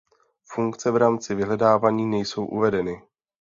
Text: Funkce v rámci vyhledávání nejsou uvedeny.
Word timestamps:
Funkce 0.43 0.91
v 0.91 0.95
rámci 0.97 1.35
vyhledávání 1.35 2.05
nejsou 2.05 2.45
uvedeny. 2.45 3.01